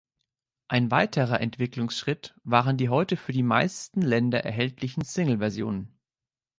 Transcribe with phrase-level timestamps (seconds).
[0.67, 5.95] Ein weiterer Entwicklungsschritt waren die heute für die meisten Länder erhältlichen Single-Versionen.